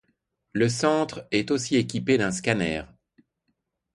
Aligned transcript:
Le 0.53 0.67
centre 0.67 1.27
est 1.29 1.51
aussi 1.51 1.75
équipé 1.75 2.17
d’un 2.17 2.31
scanner. 2.31 2.85